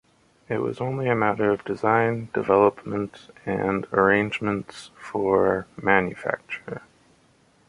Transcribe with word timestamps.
It 0.49 0.63
was 0.63 0.81
only 0.81 1.07
a 1.09 1.15
matter 1.15 1.51
of 1.51 1.63
design, 1.63 2.29
development, 2.33 3.29
and 3.45 3.85
arrangements 3.93 4.89
for 4.99 5.67
manufacture. 5.79 6.81